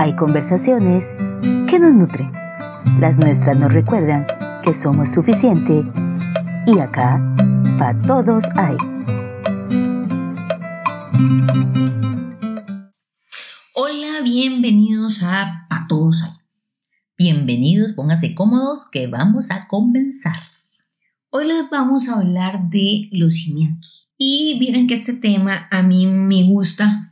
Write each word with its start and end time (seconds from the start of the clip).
Hay 0.00 0.16
conversaciones 0.16 1.04
que 1.68 1.78
nos 1.78 1.92
nutren. 1.92 2.32
Las 3.00 3.18
nuestras 3.18 3.58
nos 3.58 3.70
recuerdan 3.70 4.26
que 4.64 4.72
somos 4.72 5.10
suficiente 5.10 5.84
y 6.66 6.78
acá, 6.78 7.20
para 7.78 8.00
todos 8.00 8.42
hay. 8.56 8.78
Hola, 13.74 14.22
bienvenidos 14.24 15.22
a 15.22 15.66
Pa 15.68 15.84
Todos 15.86 16.22
Hay. 16.22 16.32
Bienvenidos, 17.18 17.92
pónganse 17.92 18.34
cómodos 18.34 18.88
que 18.90 19.06
vamos 19.06 19.50
a 19.50 19.68
comenzar. 19.68 20.40
Hoy 21.28 21.46
les 21.46 21.68
vamos 21.68 22.08
a 22.08 22.14
hablar 22.14 22.70
de 22.70 23.10
los 23.12 23.34
cimientos. 23.34 24.10
Y 24.16 24.56
miren 24.58 24.86
que 24.86 24.94
este 24.94 25.12
tema 25.12 25.68
a 25.70 25.82
mí 25.82 26.06
me 26.06 26.44
gusta 26.44 27.09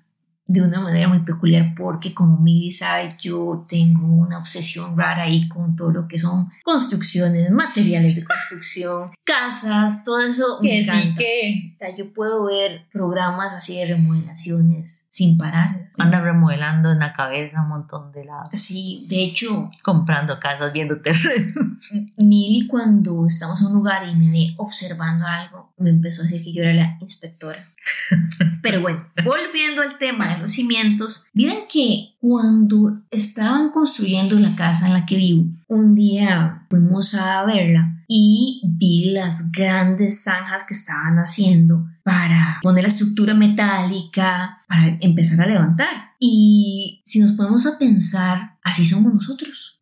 de 0.51 0.63
una 0.63 0.81
manera 0.81 1.09
muy 1.09 1.19
peculiar 1.21 1.75
porque 1.77 2.15
como 2.15 2.39
Milly 2.39 2.71
sabe 2.71 3.15
yo 3.21 3.67
tengo 3.69 4.07
una 4.07 4.39
obsesión 4.39 4.97
rara 4.97 5.25
ahí 5.25 5.47
con 5.47 5.77
todo 5.77 5.91
lo 5.91 6.09
que 6.09 6.19
son 6.19 6.51
construcciones, 6.65 7.51
materiales 7.51 8.15
de 8.17 8.25
construcción, 8.25 9.11
casas, 9.25 10.05
todo 10.05 10.21
eso 10.21 10.59
me 10.63 10.69
Que 10.71 10.85
sí, 10.85 10.89
encanta. 10.91 11.19
que. 11.19 11.73
O 11.75 11.79
sea, 11.79 11.95
yo 11.95 12.13
puedo 12.15 12.47
ver 12.47 12.87
programas 12.91 13.53
así 13.53 13.77
de 13.79 13.87
remodelaciones 13.87 15.07
sin 15.11 15.37
parar. 15.37 15.91
Anda 15.99 16.21
remodelando 16.21 16.93
en 16.93 17.01
la 17.01 17.13
cabeza 17.13 17.61
un 17.63 17.69
montón 17.69 18.11
de 18.13 18.25
lados. 18.25 18.49
Sí, 18.55 19.05
de 19.09 19.23
hecho, 19.23 19.71
Comprando 19.83 20.41
casas, 20.41 20.73
viendo 20.73 21.01
terrenos. 21.03 21.91
Milly 22.17 22.67
cuando 22.69 23.27
estamos 23.27 23.61
en 23.61 23.69
un 23.69 23.75
lugar 23.75 24.09
y 24.09 24.15
me 24.17 24.31
ve 24.31 24.55
observando 24.57 25.27
algo, 25.27 25.68
me 25.79 25.91
empezó 25.91 26.23
a 26.23 26.25
decir 26.25 26.43
que 26.43 26.53
yo 26.53 26.63
era 26.63 26.75
la 26.75 26.99
inspectora. 27.01 27.67
Pero 28.63 28.81
bueno, 28.81 29.07
volviendo 29.25 29.83
al 29.83 29.99
tema 29.99 30.35
de 30.35 30.39
los 30.39 30.53
cimientos, 30.53 31.27
miren 31.33 31.61
que 31.73 32.15
cuando 32.21 33.03
estaban 33.11 33.71
construyendo 33.71 34.39
la 34.39 34.57
casa 34.57 34.87
en 34.87 34.95
la 34.95 35.07
que 35.07 35.17
vivo, 35.17 35.47
un 35.69 35.95
día 35.95 36.67
fuimos 36.69 37.15
a 37.15 37.45
verla 37.45 38.05
y 38.09 38.63
vi 38.65 39.11
las 39.11 39.53
grandes 39.53 40.23
zanjas 40.23 40.65
que 40.65 40.75
estaban 40.75 41.19
haciendo 41.19 41.87
para 42.03 42.59
poner 42.63 42.83
la 42.83 42.89
estructura 42.89 43.35
metálica, 43.35 44.59
para 44.67 44.97
empezar 45.01 45.43
a 45.43 45.47
levantar. 45.47 46.15
Y 46.19 47.03
si 47.05 47.21
nos 47.21 47.33
ponemos 47.33 47.67
a 47.67 47.79
pensar, 47.79 48.57
así 48.63 48.85
somos 48.85 49.13
nosotros. 49.13 49.79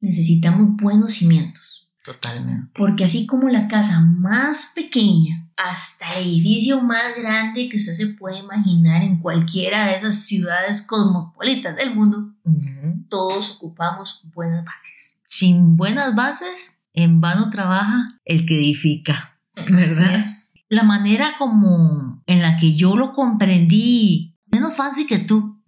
Necesitamos 0.00 0.76
buenos 0.76 1.14
cimientos. 1.14 1.67
Totalmente. 2.08 2.70
Porque 2.74 3.04
así 3.04 3.26
como 3.26 3.50
la 3.50 3.68
casa 3.68 4.00
más 4.00 4.72
pequeña 4.74 5.46
hasta 5.58 6.14
el 6.14 6.26
edificio 6.26 6.80
más 6.80 7.14
grande 7.20 7.68
que 7.68 7.76
usted 7.76 7.92
se 7.92 8.06
puede 8.14 8.38
imaginar 8.38 9.02
en 9.02 9.18
cualquiera 9.18 9.86
de 9.88 9.96
esas 9.96 10.24
ciudades 10.24 10.80
cosmopolitas 10.86 11.76
del 11.76 11.94
mundo, 11.94 12.32
Ujú. 12.44 13.04
todos 13.10 13.50
ocupamos 13.56 14.22
buenas 14.34 14.64
bases. 14.64 15.20
Sin 15.26 15.76
buenas 15.76 16.14
bases, 16.14 16.82
en 16.94 17.20
vano 17.20 17.50
trabaja 17.50 18.18
el 18.24 18.46
que 18.46 18.56
edifica. 18.56 19.38
¿Verdad? 19.70 20.14
Así 20.14 20.14
es. 20.14 20.52
La 20.70 20.84
manera 20.84 21.34
como 21.38 22.22
en 22.26 22.40
la 22.40 22.56
que 22.56 22.74
yo 22.74 22.96
lo 22.96 23.12
comprendí, 23.12 24.34
menos 24.50 24.74
fancy 24.74 25.06
que 25.06 25.18
tú. 25.18 25.62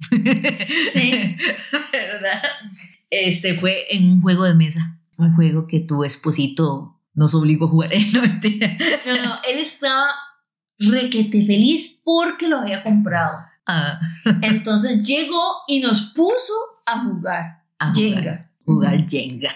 Sí. 0.93 1.37
¿Verdad? 1.93 2.43
Este 3.11 3.55
fue 3.55 3.85
en 3.91 4.11
un 4.11 4.23
juego 4.23 4.45
de 4.45 4.55
mesa. 4.55 5.00
Un 5.21 5.35
juego 5.35 5.67
que 5.67 5.81
tu 5.81 6.03
esposito 6.05 7.01
nos 7.15 7.35
obligó 7.35 7.67
a 7.67 7.69
jugar. 7.69 7.91
No, 8.15 8.23
mentira. 8.23 8.77
No, 9.07 9.13
no, 9.25 9.35
él 9.49 9.59
estaba 9.59 10.07
requete 10.79 11.45
feliz 11.45 12.01
porque 12.05 12.49
lo 12.49 12.59
había 12.61 12.83
comprado. 12.83 13.39
Ah, 13.67 14.01
Entonces 14.43 15.07
llegó 15.07 15.41
y 15.69 15.81
nos 15.81 16.01
puso 16.13 16.53
a 16.87 17.05
jugar 17.05 17.63
a 17.79 17.93
jugar, 17.95 17.95
Jenga. 17.95 18.51
Jugar 18.65 19.09
Jenga. 19.09 19.51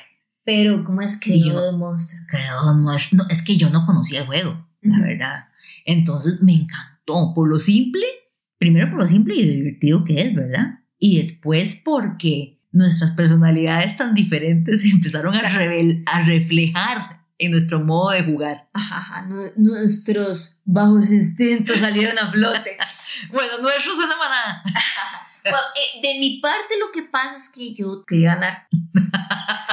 Pero, 0.45 0.85
¿cómo 0.85 1.01
es 1.01 1.19
que 1.19 1.39
yo 1.41 1.47
yo- 1.55 1.73
de 1.73 1.73
monstruo? 1.79 2.21
Creo, 2.29 2.75
no, 2.75 2.95
es- 2.95 3.13
no, 3.13 3.25
es 3.31 3.43
que 3.43 3.57
yo 3.57 3.71
no 3.71 3.85
conocía 3.87 4.21
el 4.21 4.27
juego, 4.27 4.67
la 4.83 5.01
verdad. 5.01 5.45
Entonces 5.87 6.43
me 6.43 6.53
encantó 6.55 7.33
por 7.35 7.49
lo 7.49 7.59
simple, 7.59 8.05
primero 8.59 8.91
por 8.91 9.01
lo 9.01 9.07
simple 9.09 9.35
y 9.37 9.47
divertido 9.47 10.05
que 10.05 10.21
es, 10.21 10.35
¿verdad? 10.35 10.81
Y 10.99 11.17
después 11.19 11.81
porque 11.85 12.61
nuestras 12.75 13.13
personalidades 13.13 13.97
tan 13.97 14.13
diferentes 14.15 14.85
empezaron 14.85 15.35
a, 15.35 15.41
revel- 15.41 16.03
a 16.07 16.23
reflejar 16.25 17.21
en 17.39 17.51
nuestro 17.53 17.81
modo 17.81 18.11
de 18.11 18.23
jugar. 18.25 18.69
Ajá, 18.75 18.99
ajá, 18.99 19.23
nu- 19.23 19.51
nuestros 19.57 20.61
bajos 20.67 21.11
instintos 21.11 21.79
salieron 21.79 22.19
a 22.19 22.31
flote. 22.31 22.77
Bueno, 23.33 23.59
nuestro 23.63 23.95
suena 23.95 24.17
maná. 24.17 24.63
Bueno, 25.45 25.59
eh, 25.77 26.01
de 26.03 26.19
mi 26.19 26.41
parte 26.41 26.75
lo 26.81 26.91
que 26.93 27.03
pasa 27.09 27.37
es 27.37 27.49
que 27.49 27.73
yo 27.73 28.05
quería 28.05 28.35
ganar. 28.35 28.67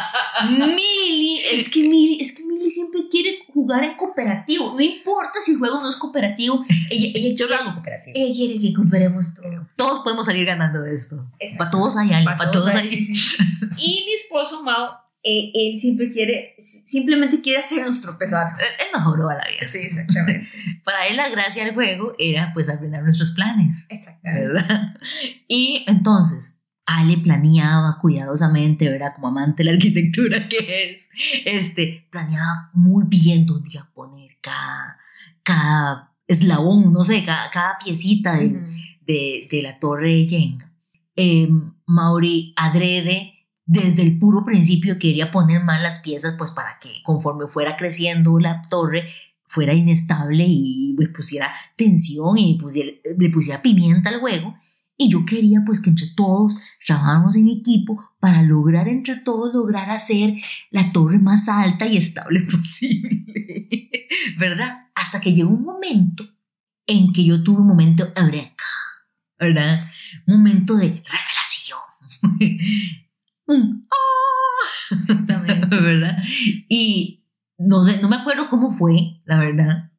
Mili, 0.49 1.39
es 1.51 1.69
que 1.69 1.81
Mili, 1.87 2.21
es 2.21 2.35
que 2.35 2.43
Mili 2.45 2.69
siempre 2.69 3.01
quiere 3.09 3.39
jugar 3.53 3.83
en 3.83 3.95
cooperativo. 3.97 4.73
No 4.73 4.81
importa 4.81 5.39
si 5.41 5.53
el 5.53 5.57
juego 5.57 5.81
no 5.81 5.89
es 5.89 5.95
cooperativo. 5.95 6.63
Ella, 6.89 7.07
ella, 7.13 7.35
Yo 7.35 7.45
lo 7.45 7.49
quiere, 7.49 7.55
hago 7.55 7.73
cooperativo. 7.73 8.13
ella 8.15 8.33
quiere 8.35 8.59
que 8.59 8.73
cooperemos 8.73 9.33
todos. 9.33 9.67
Todos 9.75 9.99
podemos 10.03 10.25
salir 10.25 10.45
ganando 10.45 10.81
de 10.81 10.95
esto. 10.95 11.27
Exacto. 11.39 11.57
Para 11.57 11.71
todos 11.71 11.97
hay 11.97 12.11
algo, 12.13 12.31
para 12.37 12.51
todos 12.51 12.75
hay. 12.75 12.87
sí, 12.87 13.03
sí. 13.03 13.43
Y 13.77 14.03
mi 14.05 14.13
esposo 14.13 14.63
Mao, 14.63 14.91
eh, 15.23 15.51
él 15.53 15.79
siempre 15.79 16.09
quiere, 16.09 16.55
simplemente 16.59 17.41
quiere 17.41 17.59
hacernos 17.59 18.01
tropezar. 18.01 18.53
Él 18.59 18.87
nos 18.93 19.03
joroba 19.03 19.35
la 19.35 19.47
vida. 19.47 19.65
Sí, 19.65 19.79
exactamente. 19.79 20.47
Para 20.83 21.07
él 21.07 21.15
la 21.15 21.29
gracia 21.29 21.63
del 21.63 21.73
juego 21.75 22.15
era 22.17 22.51
pues 22.53 22.69
arruinar 22.69 23.03
nuestros 23.03 23.31
planes. 23.31 23.85
Exactamente. 23.89 24.47
¿verdad? 24.47 24.95
Y 25.47 25.83
entonces, 25.87 26.59
Ale 26.85 27.17
planeaba 27.17 27.97
cuidadosamente, 27.99 28.89
¿verdad? 28.89 29.13
Como 29.15 29.27
amante 29.27 29.63
de 29.63 29.69
la 29.69 29.75
arquitectura 29.77 30.47
que 30.49 30.91
es, 30.93 31.09
este, 31.45 32.07
planeaba 32.11 32.69
muy 32.73 33.05
bien 33.07 33.45
dónde 33.45 33.69
iba 33.73 33.81
a 33.83 33.93
poner 33.93 34.37
cada, 34.41 34.97
cada 35.43 36.13
eslabón, 36.27 36.91
no 36.91 37.03
sé, 37.03 37.23
cada, 37.23 37.49
cada 37.51 37.77
piecita 37.83 38.37
de, 38.37 39.47
de 39.51 39.61
la 39.61 39.79
torre 39.79 40.09
de 40.15 40.27
Jenga. 40.27 40.71
Eh, 41.15 41.49
Mauri 41.85 42.53
adrede 42.55 43.33
desde 43.65 44.01
el 44.01 44.17
puro 44.17 44.43
principio 44.43 44.97
quería 44.99 45.31
poner 45.31 45.63
más 45.63 45.81
las 45.81 45.99
piezas, 45.99 46.35
pues 46.37 46.51
para 46.51 46.79
que 46.79 47.01
conforme 47.03 47.47
fuera 47.47 47.77
creciendo 47.77 48.39
la 48.39 48.61
torre 48.69 49.09
fuera 49.45 49.73
inestable 49.73 50.45
y 50.47 50.93
pues, 50.95 51.09
pusiera 51.09 51.53
tensión 51.75 52.37
y 52.37 52.57
pusiera- 52.57 52.91
le 53.17 53.29
pusiera 53.29 53.61
pimienta 53.61 54.09
al 54.09 54.19
juego. 54.19 54.55
Y 55.01 55.09
yo 55.09 55.25
quería 55.25 55.63
pues 55.65 55.79
que 55.79 55.89
entre 55.89 56.05
todos 56.15 56.55
trabajáramos 56.85 57.35
en 57.35 57.49
equipo 57.49 57.99
para 58.19 58.43
lograr 58.43 58.87
entre 58.87 59.15
todos 59.15 59.51
lograr 59.51 59.89
hacer 59.89 60.35
la 60.69 60.91
torre 60.91 61.17
más 61.17 61.49
alta 61.49 61.87
y 61.87 61.97
estable 61.97 62.41
posible. 62.51 63.25
¿Verdad? 64.37 64.91
Hasta 64.93 65.19
que 65.19 65.33
llegó 65.33 65.49
un 65.49 65.63
momento 65.63 66.23
en 66.85 67.13
que 67.13 67.23
yo 67.23 67.41
tuve 67.41 67.61
un 67.61 67.67
momento 67.69 68.13
eureka, 68.15 68.63
¿verdad? 69.39 69.89
Un 70.27 70.37
momento 70.37 70.75
de 70.75 71.01
revelación. 71.03 71.79
un. 73.47 73.87
Exactamente. 74.91 75.65
¿verdad? 75.81 76.23
Y 76.69 77.23
no 77.57 77.83
sé, 77.83 77.99
no 78.03 78.07
me 78.07 78.17
acuerdo 78.17 78.51
cómo 78.51 78.71
fue, 78.71 79.19
la 79.25 79.39
verdad. 79.39 79.91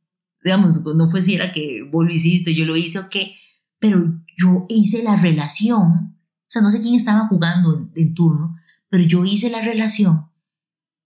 Digamos, 0.44 0.80
no 0.94 1.10
fue 1.10 1.22
si 1.22 1.34
era 1.34 1.50
que 1.50 1.82
vos 1.82 2.06
lo 2.06 2.12
hiciste, 2.12 2.54
yo 2.54 2.66
lo 2.66 2.76
hice 2.76 3.00
o 3.00 3.08
qué, 3.08 3.34
pero 3.80 4.21
yo 4.36 4.66
hice 4.68 5.02
la 5.02 5.16
relación, 5.16 5.82
o 5.82 6.48
sea, 6.48 6.62
no 6.62 6.70
sé 6.70 6.80
quién 6.80 6.94
estaba 6.94 7.28
jugando 7.28 7.76
en, 7.76 7.92
en 7.94 8.14
turno, 8.14 8.56
pero 8.88 9.04
yo 9.04 9.24
hice 9.24 9.50
la 9.50 9.62
relación 9.62 10.30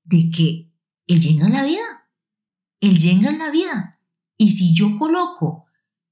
de 0.05 0.31
que 0.31 0.73
el 1.07 1.23
Jenga 1.23 1.47
es 1.47 1.53
la 1.53 1.63
vida, 1.65 2.11
el 2.81 2.99
Jenga 2.99 3.31
es 3.31 3.39
la 3.39 3.51
vida. 3.51 4.01
Y 4.37 4.51
si 4.51 4.75
yo 4.75 4.97
coloco 4.99 5.67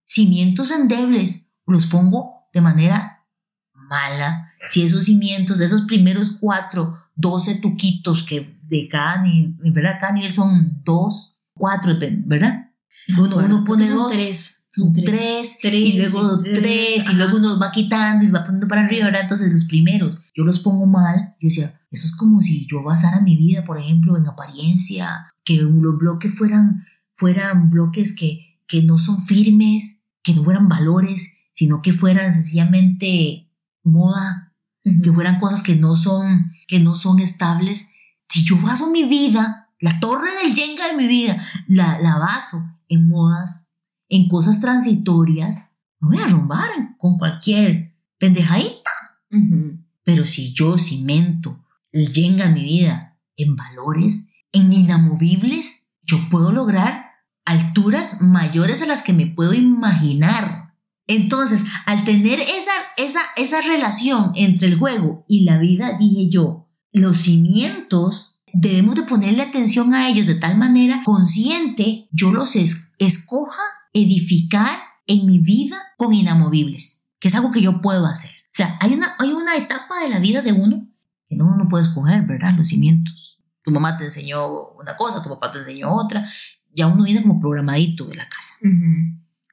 cimientos 0.07 0.71
endebles, 0.71 1.51
los 1.67 1.87
pongo 1.87 2.49
de 2.53 2.61
manera 2.61 3.27
mala, 3.73 4.49
si 4.69 4.83
esos 4.83 5.05
cimientos, 5.05 5.61
esos 5.61 5.83
primeros 5.83 6.31
cuatro, 6.41 6.99
12 7.17 7.57
tuquitos 7.57 8.23
que 8.23 8.59
de 8.63 8.89
cada 8.89 9.23
nivel, 9.23 9.73
¿verdad? 9.73 9.99
Cada 10.01 10.13
nivel 10.13 10.33
son 10.33 10.67
dos, 10.85 11.39
cuatro, 11.55 11.95
¿verdad? 11.99 12.73
Uno, 13.09 13.35
Bueno, 13.35 13.57
uno 13.57 13.65
pone 13.65 13.89
dos, 13.89 14.13
tres. 14.13 14.64
Son 14.75 14.93
tres. 14.93 15.59
y 15.63 15.99
luego 15.99 16.41
tres, 16.41 16.53
tres, 16.55 16.97
y 16.97 17.01
ajá. 17.01 17.13
luego 17.13 17.37
uno 17.37 17.51
los 17.51 17.63
va 17.63 17.71
quitando 17.71 18.25
y 18.25 18.31
va 18.31 18.45
poniendo 18.45 18.67
para 18.67 18.85
arriba, 18.85 19.05
¿verdad? 19.05 19.23
Entonces 19.23 19.53
los 19.53 19.67
primeros, 19.67 20.19
yo 20.35 20.43
los 20.43 20.59
pongo 20.59 20.85
mal, 20.85 21.37
yo 21.41 21.47
decía, 21.47 21.81
eso 21.93 22.07
es 22.09 22.17
como 22.17 22.43
si 22.43 22.67
yo 22.67 22.83
basara 22.83 23.21
mi 23.21 23.37
vida, 23.37 23.65
por 23.65 23.79
ejemplo, 23.79 24.17
en 24.17 24.27
apariencia, 24.27 25.33
que 25.45 25.59
los 25.59 25.97
bloques 25.97 26.35
fueran, 26.37 26.83
fueran 27.15 27.71
bloques 27.71 28.17
que, 28.17 28.59
que 28.67 28.83
no 28.83 28.99
son 28.99 29.21
firmes, 29.21 30.03
que 30.25 30.35
no 30.35 30.43
fueran 30.43 30.69
valores, 30.69 31.33
sino 31.53 31.81
que 31.81 31.93
fueran 31.93 32.35
sencillamente 32.35 33.53
moda, 33.85 34.55
que 34.83 35.13
fueran 35.13 35.39
cosas 35.39 35.63
que 35.63 35.77
no 35.77 35.95
son, 35.95 36.51
que 36.67 36.81
no 36.81 36.95
son 36.95 37.21
estables. 37.21 37.91
Si 38.29 38.45
yo 38.45 38.61
baso 38.61 38.91
mi 38.91 39.05
vida, 39.05 39.71
la 39.79 40.01
torre 40.01 40.31
del 40.43 40.53
Jenga 40.53 40.89
de 40.89 40.97
mi 40.97 41.07
vida, 41.07 41.47
la, 41.69 42.01
la 42.01 42.19
baso 42.19 42.65
en 42.89 43.07
modas, 43.09 43.71
en 44.09 44.29
cosas 44.29 44.61
transitorias, 44.61 45.71
me 46.01 46.17
voy 46.17 46.25
a 46.25 46.29
romper 46.29 46.71
con 46.99 47.19
cualquier 47.19 47.95
pendejadita. 48.19 48.91
Ujú. 49.31 49.79
Pero 50.05 50.27
si 50.27 50.53
yo 50.53 50.79
cimento 50.79 51.65
el 51.93 52.13
yenga 52.13 52.47
en 52.47 52.55
mi 52.55 52.65
vida 52.65 53.15
en 53.37 53.57
valores, 53.57 54.33
en 54.53 54.73
inamovibles, 54.73 55.89
yo 56.03 56.19
puedo 56.31 56.53
lograr 56.53 57.07
alturas 57.45 58.21
mayores 58.21 58.83
a 58.83 58.87
las 58.87 59.03
que 59.03 59.13
me 59.13 59.27
puedo 59.27 59.55
imaginar. 59.55 60.75
Entonces, 61.07 61.65
al 61.87 62.05
tener 62.05 62.41
esa, 62.41 62.73
esa, 62.97 63.21
esa 63.37 63.61
relación 63.61 64.33
entre 64.37 64.69
el 64.69 64.79
juego 64.79 65.25
y 65.29 65.45
la 65.45 65.59
vida, 65.59 65.99
dije 65.99 66.31
yo, 66.31 66.69
los 66.93 67.19
cimientos 67.19 68.41
debemos 68.53 68.95
de 68.95 69.03
ponerle 69.03 69.43
atención 69.43 69.93
a 69.95 70.09
ellos 70.09 70.27
de 70.27 70.37
tal 70.37 70.57
manera 70.57 71.03
consciente, 71.05 72.09
yo 72.13 72.33
los 72.33 72.55
escoja 72.57 73.63
edificar 73.95 74.81
en 75.07 75.25
mi 75.25 75.39
vida 75.39 75.81
con 75.97 76.13
inamovibles, 76.13 77.07
que 77.19 77.29
es 77.29 77.35
algo 77.35 77.51
que 77.51 77.63
yo 77.63 77.81
puedo 77.81 78.07
hacer. 78.07 78.31
O 78.31 78.57
sea, 78.57 78.77
hay 78.81 78.93
una, 78.93 79.15
hay 79.19 79.31
una 79.31 79.57
etapa 79.57 80.01
de 80.01 80.09
la 80.09 80.19
vida 80.19 80.43
de 80.43 80.53
uno 80.53 80.87
que 81.29 81.37
no 81.37 81.47
uno 81.47 81.69
puede 81.69 81.85
escoger, 81.85 82.23
¿verdad? 82.23 82.55
Los 82.57 82.69
cimientos. 82.69 83.39
Tu 83.63 83.71
mamá 83.71 83.97
te 83.97 84.05
enseñó 84.05 84.69
una 84.73 84.97
cosa, 84.97 85.23
tu 85.23 85.31
papá 85.31 85.51
te 85.51 85.59
enseñó 85.59 85.95
otra. 85.95 86.29
Ya 86.75 86.87
uno 86.87 87.05
viene 87.05 87.23
como 87.23 87.41
programadito 87.41 88.05
de 88.07 88.17
la 88.17 88.29
casa. 88.29 88.55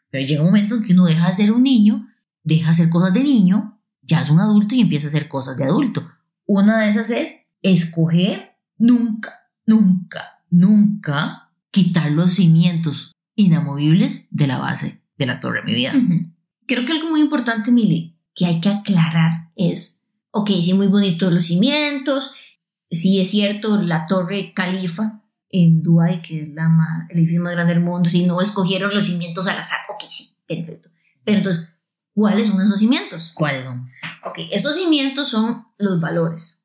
Pero 0.09 0.27
llega 0.27 0.41
un 0.41 0.47
momento 0.47 0.75
en 0.75 0.83
que 0.83 0.93
uno 0.93 1.05
deja 1.05 1.27
de 1.27 1.33
ser 1.33 1.51
un 1.51 1.63
niño, 1.63 2.07
deja 2.43 2.65
de 2.65 2.71
hacer 2.71 2.89
cosas 2.89 3.13
de 3.13 3.23
niño, 3.23 3.79
ya 4.01 4.21
es 4.21 4.29
un 4.29 4.39
adulto 4.39 4.75
y 4.75 4.81
empieza 4.81 5.07
a 5.07 5.09
hacer 5.09 5.29
cosas 5.29 5.55
de 5.55 5.63
adulto. 5.63 6.05
Una 6.45 6.79
de 6.79 6.89
esas 6.89 7.09
es 7.11 7.45
escoger 7.61 8.57
nunca, 8.77 9.33
nunca, 9.65 10.43
nunca 10.49 11.51
quitar 11.69 12.11
los 12.11 12.33
cimientos 12.33 13.13
inamovibles 13.41 14.27
de 14.31 14.47
la 14.47 14.57
base 14.57 15.01
de 15.17 15.25
la 15.25 15.39
torre 15.39 15.59
de 15.59 15.65
mi 15.65 15.73
vida. 15.73 15.93
Creo 16.65 16.85
que 16.85 16.93
algo 16.93 17.09
muy 17.09 17.21
importante, 17.21 17.71
Mili, 17.71 18.17
que 18.33 18.45
hay 18.45 18.61
que 18.61 18.69
aclarar 18.69 19.51
es, 19.55 20.07
ok, 20.31 20.49
sí, 20.61 20.73
muy 20.73 20.87
bonito 20.87 21.29
los 21.29 21.45
cimientos, 21.45 22.33
sí 22.89 23.19
es 23.19 23.29
cierto, 23.29 23.81
la 23.81 24.05
torre 24.05 24.53
califa 24.53 25.21
en 25.49 25.83
Dubái, 25.83 26.21
que 26.21 26.43
es 26.43 26.49
la 26.49 27.07
el 27.09 27.17
edificio 27.17 27.41
más 27.41 27.53
grande 27.53 27.73
del 27.73 27.83
mundo, 27.83 28.09
si 28.09 28.25
no 28.25 28.41
escogieron 28.41 28.93
los 28.93 29.05
cimientos 29.05 29.47
al 29.47 29.59
azar, 29.59 29.79
ok, 29.93 30.03
sí, 30.09 30.35
perfecto. 30.47 30.89
Pero 31.23 31.39
entonces, 31.39 31.73
¿cuáles 32.13 32.47
son 32.47 32.61
esos 32.61 32.79
cimientos? 32.79 33.31
¿Cuáles 33.35 33.65
son? 33.65 33.87
Ok, 34.25 34.39
esos 34.51 34.75
cimientos 34.75 35.29
son 35.29 35.65
los 35.77 35.99
valores. 35.99 36.59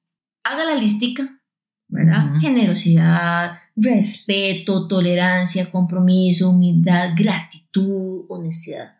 Haga 0.44 0.64
la 0.64 0.76
listica, 0.76 1.40
¿verdad? 1.88 2.36
Generosidad, 2.40 3.58
respeto, 3.76 4.88
tolerancia, 4.88 5.70
compromiso, 5.70 6.50
humildad, 6.50 7.10
gratitud, 7.16 8.24
honestidad. 8.28 8.96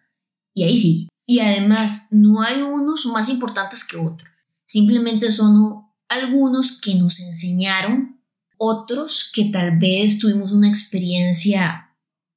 Y 0.55 0.65
ahí 0.65 0.79
sí. 0.79 1.09
Y 1.27 1.41
además, 1.41 2.09
no 2.13 2.43
hay 2.43 2.63
unos 2.63 3.07
más 3.07 3.29
importantes 3.29 3.85
que 3.85 3.97
otros. 3.97 4.31
Simplemente 4.67 5.31
son 5.33 5.87
algunos 6.09 6.81
que 6.81 6.95
nos 6.95 7.19
enseñaron, 7.19 8.21
otros 8.59 9.31
que 9.35 9.47
tal 9.47 9.79
vez 9.79 10.19
tuvimos 10.19 10.53
una 10.53 10.69
experiencia 10.69 11.91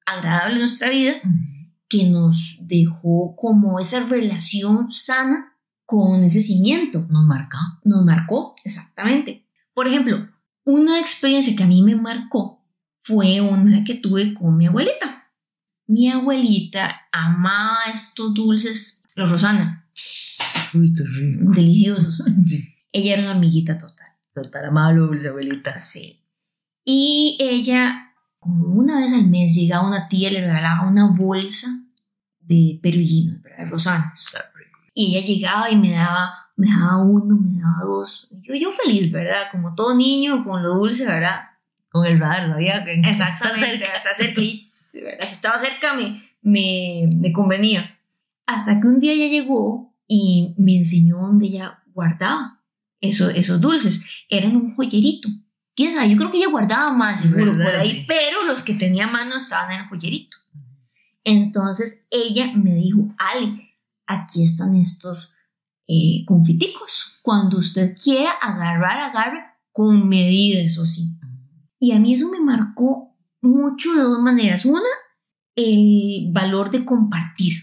agradable 0.05 0.55
en 0.55 0.59
nuestra 0.61 0.89
vida, 0.89 1.15
que 1.87 2.05
nos 2.05 2.67
dejó 2.67 3.35
como 3.35 3.79
esa 3.79 3.99
relación 4.01 4.91
sana 4.91 5.55
con 5.85 6.23
ese 6.23 6.41
cimiento. 6.41 7.05
Nos 7.09 7.25
marcó. 7.25 7.57
Nos 7.83 8.03
marcó, 8.03 8.55
exactamente. 8.63 9.45
Por 9.73 9.87
ejemplo, 9.87 10.27
una 10.69 10.99
experiencia 10.99 11.55
que 11.55 11.63
a 11.63 11.67
mí 11.67 11.81
me 11.81 11.95
marcó 11.95 12.63
fue 13.01 13.41
una 13.41 13.83
que 13.83 13.95
tuve 13.95 14.35
con 14.35 14.55
mi 14.55 14.67
abuelita. 14.67 15.31
Mi 15.87 16.09
abuelita 16.09 16.95
amaba 17.11 17.79
estos 17.91 18.33
dulces, 18.35 19.03
los 19.15 19.31
Rosana. 19.31 19.87
Uy, 20.75 20.93
qué 20.93 21.03
rico. 21.03 21.51
Deliciosos. 21.51 22.23
Ella 22.91 23.13
era 23.13 23.21
una 23.23 23.31
hormiguita 23.31 23.77
total. 23.79 24.07
Total, 24.33 24.65
amable, 24.65 25.01
dulce 25.01 25.29
abuelita. 25.29 25.79
Sí. 25.79 26.21
Y 26.85 27.37
ella, 27.39 28.13
como 28.39 28.67
una 28.67 28.99
vez 28.99 29.13
al 29.13 29.27
mes, 29.27 29.55
llegaba 29.55 29.87
una 29.87 30.07
tía 30.07 30.29
y 30.29 30.33
le 30.33 30.41
regalaba 30.41 30.87
una 30.87 31.07
bolsa 31.11 31.67
de 32.39 32.79
perullinos, 32.81 33.41
¿verdad? 33.41 33.65
De 33.65 33.65
rosanas. 33.65 34.33
Y 34.93 35.15
ella 35.15 35.25
llegaba 35.25 35.69
y 35.71 35.75
me 35.75 35.91
daba, 35.91 36.38
me 36.59 36.67
daba 36.67 36.97
uno, 36.97 37.37
me 37.37 37.61
daba 37.61 37.83
dos. 37.85 38.29
Yo, 38.41 38.53
yo 38.53 38.69
feliz, 38.69 39.09
¿verdad? 39.11 39.43
Como 39.49 39.73
todo 39.75 39.95
niño 39.95 40.43
con 40.43 40.61
lo 40.61 40.75
dulce, 40.75 41.05
¿verdad? 41.05 41.51
Con 41.89 42.05
el 42.05 42.19
radar, 42.19 42.49
sabía 42.49 42.83
que 42.83 42.99
Exactamente, 42.99 43.85
está 43.95 44.13
cerca. 44.13 44.41
¿verdad? 44.41 45.25
Si 45.25 45.33
estaba 45.33 45.57
cerca 45.57 45.93
me, 45.93 46.21
me, 46.41 47.07
me 47.15 47.31
convenía. 47.31 47.97
Hasta 48.45 48.81
que 48.81 48.87
un 48.87 48.99
día 48.99 49.13
ella 49.13 49.27
llegó 49.27 49.95
y 50.05 50.53
me 50.57 50.75
enseñó 50.75 51.19
dónde 51.19 51.47
ella 51.47 51.79
guardaba 51.93 52.61
esos 52.99 53.61
dulces. 53.61 54.25
Eran 54.27 54.57
un 54.57 54.75
joyerito. 54.75 55.29
¿Quién 55.75 55.95
sabe? 55.95 56.09
Yo 56.09 56.17
creo 56.17 56.29
que 56.29 56.39
ella 56.39 56.49
guardaba 56.49 56.91
más, 56.91 57.21
seguro, 57.21 57.53
por 57.53 57.75
ahí, 57.75 58.03
pero 58.05 58.43
los 58.43 58.63
que 58.63 58.73
tenía 58.73 59.07
manos 59.07 59.43
estaban 59.43 59.71
en 59.71 59.81
el 59.81 59.87
joyerito. 59.87 60.35
Entonces 61.23 62.05
ella 62.11 62.51
me 62.53 62.75
dijo, 62.75 63.15
Ale, 63.17 63.77
aquí 64.05 64.43
están 64.43 64.75
estos 64.75 65.33
eh, 65.91 66.23
confiticos. 66.27 67.19
Cuando 67.23 67.57
usted 67.57 67.95
quiera 67.97 68.29
agarrar, 68.29 69.09
agarre 69.09 69.39
con 69.71 70.07
medida, 70.07 70.61
eso 70.61 70.85
sí. 70.85 71.17
Y 71.79 71.93
a 71.93 71.99
mí 71.99 72.13
eso 72.13 72.29
me 72.29 72.39
marcó 72.39 73.17
mucho 73.41 73.91
de 73.95 74.03
dos 74.03 74.21
maneras. 74.21 74.65
Una, 74.65 74.81
el 75.55 76.29
valor 76.31 76.69
de 76.69 76.85
compartir. 76.85 77.53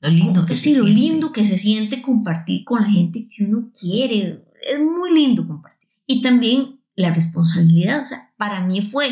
Lo 0.00 0.10
lindo 0.10 0.44
que 0.44 0.56
sí, 0.56 0.74
lo 0.74 0.84
lindo 0.84 1.32
que 1.32 1.46
se 1.46 1.56
siente 1.56 2.02
compartir 2.02 2.64
con 2.64 2.82
la 2.82 2.90
gente 2.90 3.26
que 3.26 3.44
uno 3.44 3.70
quiere, 3.72 4.44
es 4.62 4.78
muy 4.78 5.14
lindo 5.14 5.46
compartir. 5.46 5.88
Y 6.06 6.20
también 6.20 6.80
la 6.96 7.14
responsabilidad, 7.14 8.02
o 8.02 8.06
sea, 8.06 8.34
para 8.36 8.60
mí 8.66 8.82
fue 8.82 9.08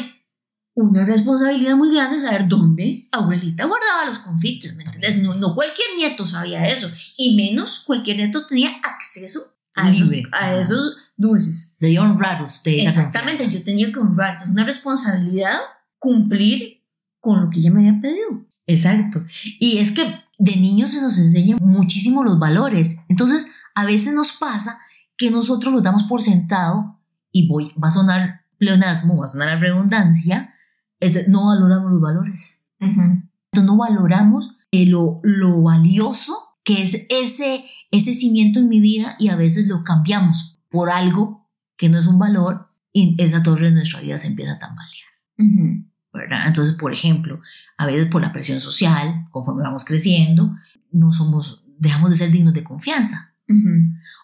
una 0.81 1.05
responsabilidad 1.05 1.75
muy 1.75 1.93
grande 1.93 2.21
saber 2.21 2.47
dónde 2.47 3.09
abuelita 3.11 3.65
guardaba 3.65 4.07
los 4.07 4.21
confites, 4.21 4.77
¿me 4.77 4.85
entiendes? 4.85 5.19
No, 5.19 5.35
no 5.35 5.53
cualquier 5.55 5.89
nieto 5.97 6.25
sabía 6.25 6.69
eso, 6.69 6.89
y 7.17 7.35
menos 7.35 7.83
cualquier 7.85 8.19
nieto 8.19 8.47
tenía 8.47 8.71
acceso 8.85 9.41
a, 9.75 9.91
esos, 9.91 10.11
a 10.33 10.57
esos 10.57 10.95
dulces. 11.17 11.77
De 11.81 11.99
honrar 11.99 12.45
usted. 12.45 12.73
Exactamente, 12.79 13.49
yo 13.49 13.63
tenía 13.65 13.91
que 13.91 13.99
honrar. 13.99 14.37
Es 14.37 14.49
una 14.49 14.65
responsabilidad 14.65 15.59
cumplir 15.99 16.85
con 17.21 17.41
lo 17.41 17.51
que 17.51 17.59
ella 17.59 17.73
me 17.73 17.89
había 17.89 18.01
pedido. 18.01 18.47
Exacto. 18.67 19.25
Y 19.59 19.79
es 19.79 19.91
que 19.91 20.23
de 20.39 20.57
niños 20.57 20.93
se 20.93 21.01
nos 21.01 21.19
enseñan 21.19 21.59
muchísimo 21.61 22.23
los 22.23 22.39
valores. 22.39 22.99
Entonces, 23.09 23.49
a 23.75 23.85
veces 23.85 24.13
nos 24.15 24.31
pasa 24.31 24.79
que 25.17 25.33
nosotros 25.33 25.75
los 25.75 25.83
damos 25.83 26.05
por 26.05 26.23
sentado 26.23 27.01
y 27.33 27.49
voy, 27.49 27.73
va 27.83 27.89
a 27.89 27.93
sonar 27.93 28.43
pleonasmo, 28.59 29.17
va 29.17 29.25
a 29.25 29.29
sonar 29.29 29.49
a 29.49 29.57
redundancia, 29.57 30.55
es, 31.01 31.29
no 31.29 31.47
valoramos 31.47 31.93
los 31.93 32.01
valores. 32.01 32.69
Entonces 32.81 33.65
no 33.65 33.77
valoramos 33.77 34.57
eh, 34.71 34.87
lo, 34.87 35.21
lo 35.23 35.63
valioso 35.63 36.37
que 36.65 36.83
es 36.83 37.07
ese, 37.09 37.65
ese 37.91 38.13
cimiento 38.13 38.59
en 38.59 38.69
mi 38.69 38.81
vida 38.81 39.17
y 39.19 39.29
a 39.29 39.37
veces 39.37 39.67
lo 39.67 39.85
cambiamos 39.85 40.61
por 40.69 40.91
algo 40.91 41.49
que 41.77 41.89
no 41.89 41.99
es 41.99 42.07
un 42.07 42.19
valor 42.19 42.69
y 42.93 43.17
esa 43.23 43.43
torre 43.43 43.67
de 43.67 43.73
nuestra 43.73 44.01
vida 44.01 44.19
se 44.19 44.27
empieza 44.27 44.53
a 44.53 44.59
tambalear. 44.59 45.85
¿verdad? 46.13 46.47
Entonces, 46.47 46.75
por 46.75 46.93
ejemplo, 46.93 47.41
a 47.77 47.87
veces 47.87 48.07
por 48.07 48.21
la 48.21 48.33
presión 48.33 48.61
social, 48.61 49.27
conforme 49.31 49.63
vamos 49.63 49.85
creciendo, 49.85 50.55
no 50.91 51.13
somos, 51.13 51.65
dejamos 51.79 52.11
de 52.11 52.17
ser 52.17 52.31
dignos 52.31 52.55
de 52.55 52.65
confianza 52.65 53.35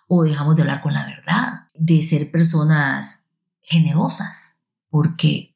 o 0.07 0.23
dejamos 0.23 0.54
de 0.54 0.62
hablar 0.62 0.83
con 0.83 0.93
la 0.93 1.07
verdad, 1.07 1.69
de 1.75 2.02
ser 2.02 2.31
personas 2.31 3.31
generosas, 3.62 4.64
porque 4.90 5.53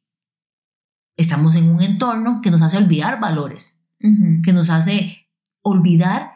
estamos 1.18 1.54
en 1.56 1.68
un 1.68 1.82
entorno 1.82 2.40
que 2.42 2.50
nos 2.50 2.62
hace 2.62 2.78
olvidar 2.78 3.20
valores, 3.20 3.84
que 4.00 4.52
nos 4.54 4.70
hace 4.70 5.28
olvidar 5.60 6.32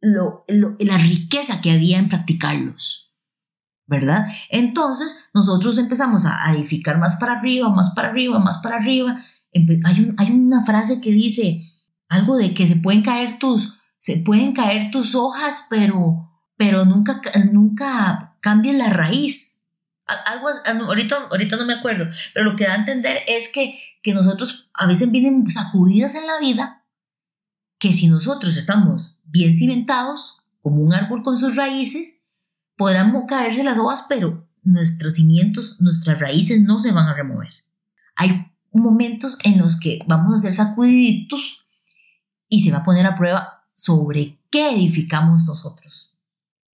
lo, 0.00 0.44
la 0.48 0.98
riqueza 0.98 1.60
que 1.60 1.70
había 1.70 1.98
en 2.00 2.08
practicarlos, 2.08 3.14
¿verdad? 3.86 4.26
Entonces 4.50 5.28
nosotros 5.32 5.78
empezamos 5.78 6.26
a, 6.26 6.52
edificar 6.52 6.98
más 6.98 7.14
para 7.16 7.38
arriba, 7.38 7.68
más 7.68 7.90
para 7.90 8.08
arriba, 8.08 8.40
más 8.40 8.58
para 8.58 8.76
arriba. 8.76 9.24
Hay, 9.54 10.14
hay 10.16 10.30
una 10.32 10.64
frase 10.64 11.00
que 11.00 11.12
dice 11.12 11.62
algo 12.08 12.36
de 12.36 12.52
que 12.52 12.66
se 12.66 12.74
pueden 12.74 13.02
caer 13.02 13.38
tus, 13.38 13.78
se 13.98 14.16
pueden 14.16 14.52
caer 14.52 14.90
tus 14.90 15.14
hojas, 15.14 15.68
pero 15.70 16.32
pero 16.62 16.84
nunca, 16.84 17.20
nunca 17.50 18.36
cambia 18.40 18.72
la 18.72 18.88
raíz. 18.88 19.64
Algo, 20.06 20.48
ahorita, 20.86 21.28
ahorita 21.28 21.56
no 21.56 21.64
me 21.64 21.74
acuerdo, 21.74 22.06
pero 22.32 22.44
lo 22.50 22.56
que 22.56 22.64
da 22.64 22.74
a 22.74 22.76
entender 22.76 23.18
es 23.26 23.50
que, 23.52 23.80
que 24.02 24.14
nosotros 24.14 24.70
a 24.74 24.86
veces 24.86 25.10
vienen 25.10 25.46
sacudidas 25.46 26.14
en 26.14 26.26
la 26.26 26.38
vida, 26.40 26.84
que 27.78 27.92
si 27.92 28.08
nosotros 28.08 28.56
estamos 28.56 29.20
bien 29.24 29.54
cimentados, 29.54 30.42
como 30.60 30.82
un 30.82 30.94
árbol 30.94 31.22
con 31.22 31.38
sus 31.38 31.56
raíces, 31.56 32.24
podrán 32.76 33.26
caerse 33.26 33.64
las 33.64 33.78
hojas, 33.78 34.06
pero 34.08 34.48
nuestros 34.62 35.14
cimientos, 35.14 35.80
nuestras 35.80 36.20
raíces 36.20 36.62
no 36.62 36.78
se 36.78 36.92
van 36.92 37.06
a 37.06 37.14
remover. 37.14 37.48
Hay 38.16 38.52
momentos 38.72 39.38
en 39.44 39.58
los 39.58 39.78
que 39.78 39.98
vamos 40.06 40.34
a 40.34 40.38
ser 40.38 40.52
sacudiditos 40.52 41.66
y 42.48 42.62
se 42.62 42.70
va 42.70 42.78
a 42.78 42.84
poner 42.84 43.06
a 43.06 43.16
prueba 43.16 43.66
sobre 43.72 44.38
qué 44.50 44.70
edificamos 44.70 45.44
nosotros 45.46 46.16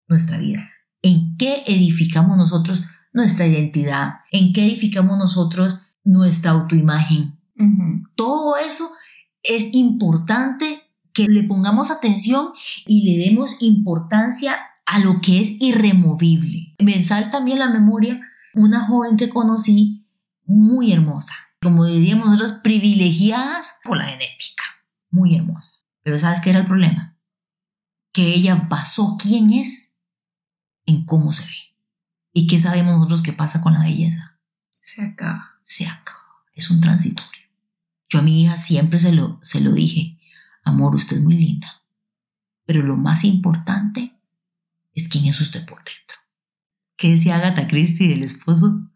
nuestra 0.07 0.39
vida. 0.39 0.71
¿En 1.03 1.37
qué 1.37 1.63
edificamos 1.67 2.37
nosotros 2.37 2.83
nuestra 3.13 3.47
identidad? 3.47 4.17
¿En 4.33 4.53
qué 4.53 4.67
edificamos 4.67 5.17
nosotros 5.17 5.79
nuestra 6.05 6.53
autoimagen? 6.53 7.39
Todo 8.15 8.57
eso 8.57 8.91
es 9.43 9.75
importante 9.75 10.83
que 11.13 11.27
le 11.27 11.43
pongamos 11.43 11.91
atención 11.91 12.51
y 12.87 13.11
le 13.11 13.25
demos 13.25 13.57
importancia 13.61 14.57
a 14.87 15.01
lo 15.01 15.21
que 15.21 15.41
es 15.41 15.51
irremovible. 15.61 16.75
Me 16.79 17.03
salta 17.03 17.31
también 17.31 17.59
la 17.59 17.69
memoria 17.69 18.21
una 18.55 18.87
joven 18.87 19.17
que 19.17 19.29
conocí 19.29 20.07
muy 20.45 20.93
hermosa, 20.93 21.35
como 21.61 21.85
diríamos 21.85 22.27
nosotros, 22.27 22.61
privilegiadas 22.63 23.79
por 23.85 23.99
la 23.99 24.07
genética, 24.07 24.65
muy 25.11 25.35
hermosa. 25.35 25.75
Pero 26.03 26.19
¿sabes 26.19 26.41
qué 26.41 26.51
era 26.51 26.61
el 26.61 26.67
problema? 26.67 27.19
Que 28.13 28.35
ella 28.35 28.67
basó 28.69 29.17
quién 29.21 29.53
es 29.53 29.99
en 30.87 31.05
cómo 31.05 31.33
se 31.33 31.43
ve. 31.43 31.77
¿Y 32.33 32.47
qué 32.47 32.59
sabemos 32.59 32.95
nosotros 32.95 33.23
que 33.23 33.33
pasa 33.33 33.61
con 33.61 33.75
la 33.75 33.83
belleza? 33.83 34.39
Se 34.71 35.03
acaba. 35.03 35.58
Se 35.69 35.87
acaba. 35.87 36.19
Es 36.55 36.71
un 36.71 36.81
transitorio. 36.81 37.43
Yo 38.09 38.21
a 38.21 38.23
mi 38.23 38.43
hija 38.43 38.57
siempre 38.57 38.99
se 38.99 39.13
lo, 39.13 39.39
se 39.43 39.61
lo 39.61 39.73
dije, 39.73 40.19
amor, 40.65 40.95
usted 40.95 41.19
es 41.19 41.23
muy 41.23 41.35
linda, 41.35 41.83
pero 42.65 42.83
lo 42.83 42.97
más 42.97 43.23
importante 43.23 44.19
es 44.95 45.09
quién 45.09 45.27
es 45.27 45.39
usted 45.41 45.67
por 45.67 45.79
dentro. 45.79 46.17
¿Qué 46.97 47.11
decía 47.11 47.37
Agatha 47.37 47.69
Christie 47.69 48.09
del 48.09 48.25
esposo? 48.25 48.91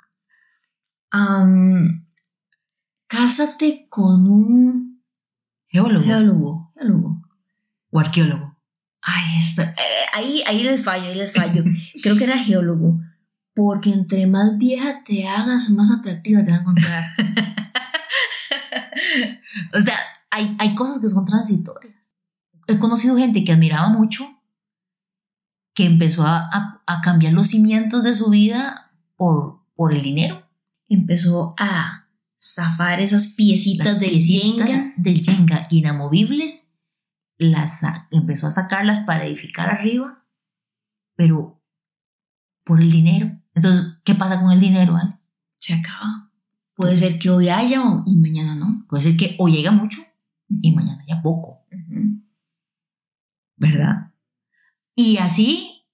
cásate 3.07 3.87
con 3.91 4.27
un 4.27 5.05
geólogo. 5.69 6.05
Geólogo, 6.07 6.71
geólogo. 6.73 7.29
O 7.91 8.01
arqueólogo. 8.01 8.59
Ay, 9.03 9.41
esto, 9.41 9.61
eh, 9.61 9.77
ahí, 10.15 10.43
ahí 10.47 10.63
les 10.63 10.83
fallo, 10.83 11.05
ahí 11.05 11.17
les 11.17 11.35
fallo. 11.35 11.65
Creo 12.03 12.17
que 12.17 12.25
era 12.25 12.39
geólogo. 12.39 12.99
Porque 13.55 13.93
entre 13.93 14.27
más 14.27 14.57
vieja 14.57 15.05
te 15.05 15.29
hagas, 15.29 15.69
más 15.71 15.91
atractiva 15.91 16.43
te 16.43 16.51
van 16.51 16.61
a 16.61 16.63
encontrar. 16.63 17.05
o 19.75 19.81
sea, 19.81 19.99
hay, 20.31 20.57
hay 20.59 20.75
cosas 20.75 21.01
que 21.01 21.09
son 21.09 21.27
transitorias. 21.27 22.15
He 22.67 22.79
conocido 22.79 23.17
gente 23.17 23.45
que 23.45 23.53
admiraba 23.53 23.91
mucho, 23.91 24.25
que 25.75 25.85
empezó 25.85 26.27
a, 26.27 26.83
a, 26.87 27.01
cambiar 27.03 27.33
los 27.33 27.49
cimientos 27.49 28.03
de 28.03 28.15
su 28.15 28.31
vida 28.31 28.93
por, 29.17 29.61
por 29.75 29.93
el 29.93 30.03
dinero. 30.03 30.49
Empezó 30.89 31.55
a 31.59 32.09
zafar 32.41 33.01
esas 33.01 33.29
piecitas, 33.29 34.01
del 34.01 34.23
Jenga. 34.23 34.67
del 34.97 35.23
Jenga 35.23 35.67
inamovibles, 35.71 36.69
las 37.39 37.81
empezó 38.11 38.47
a 38.47 38.51
sacarlas 38.51 39.01
para 39.01 39.27
edificar 39.27 39.71
arriba, 39.71 40.25
pero 41.17 41.63
por 42.65 42.81
el 42.81 42.91
dinero. 42.91 43.42
Entonces, 43.55 44.01
¿qué 44.05 44.15
pasa 44.15 44.41
con 44.41 44.51
el 44.51 44.61
dinero, 44.61 44.97
Al? 44.97 45.19
Se 45.59 45.75
acaba. 45.75 46.31
Puede 46.75 46.97
ser 46.97 47.19
que 47.19 47.31
hoy 47.31 47.49
haya 47.49 47.83
y 48.07 48.17
mañana 48.17 48.55
no. 48.55 48.87
Puede 48.89 49.03
ser 49.03 49.17
que 49.17 49.37
hoy 49.39 49.53
llega 49.53 49.71
mucho 49.71 50.01
y 50.49 50.73
mañana 50.73 51.03
haya 51.03 51.23
poco. 51.23 51.67
¿Verdad? 53.57 54.13
Y 54.95 55.19
así, 55.19 55.85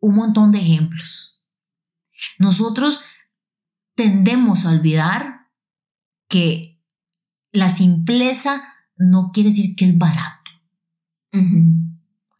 un 0.00 0.14
montón 0.14 0.52
de 0.52 0.60
ejemplos. 0.60 1.44
Nosotros 2.38 3.00
tendemos 3.94 4.64
a 4.64 4.70
olvidar 4.70 5.48
que 6.28 6.80
la 7.52 7.70
simpleza 7.70 8.62
no 8.96 9.30
quiere 9.32 9.50
decir 9.50 9.74
que 9.74 9.86
es 9.86 9.98
barato. 9.98 10.50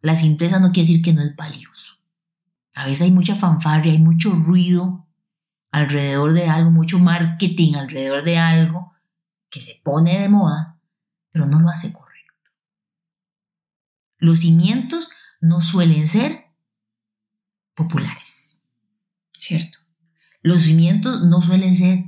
La 0.00 0.16
simpleza 0.16 0.61
no 0.61 0.73
quiere 0.73 0.88
decir 0.88 1.02
que 1.02 1.12
no 1.12 1.23
es 1.23 1.35
valioso. 1.35 1.94
A 2.78 2.85
veces 2.85 3.02
hay 3.02 3.11
mucha 3.11 3.35
fanfarria, 3.35 3.90
hay 3.90 3.99
mucho 3.99 4.30
ruido 4.30 5.08
alrededor 5.73 6.32
de 6.32 6.47
algo, 6.47 6.70
mucho 6.70 7.00
marketing 7.00 7.75
alrededor 7.75 8.23
de 8.23 8.38
algo 8.38 8.92
que 9.50 9.61
se 9.61 9.80
pone 9.82 10.20
de 10.20 10.28
moda, 10.28 10.78
pero 11.32 11.47
no 11.47 11.58
lo 11.58 11.70
hace 11.70 11.92
correcto. 11.92 12.52
Los 14.18 14.38
cimientos 14.38 15.11
no 15.40 15.61
suelen 15.61 16.06
ser 16.06 16.52
populares. 17.75 18.62
Cierto. 19.32 19.78
Los 20.40 20.62
cimientos 20.62 21.25
no 21.25 21.42
suelen 21.42 21.75
ser, 21.75 22.04